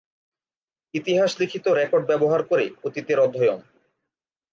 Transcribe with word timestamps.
ইতিহাস 0.93 1.31
লিখিত 1.39 1.65
রেকর্ড 1.71 2.03
ব্যবহার 2.07 2.41
করে 2.43 2.65
অতীতের 2.83 3.17
অধ্যয়ন। 3.19 3.59